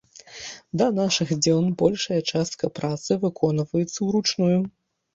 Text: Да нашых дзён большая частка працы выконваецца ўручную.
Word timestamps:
Да 0.81 0.87
нашых 0.99 1.33
дзён 1.43 1.69
большая 1.83 2.19
частка 2.33 2.73
працы 2.81 3.21
выконваецца 3.27 3.97
ўручную. 4.11 4.55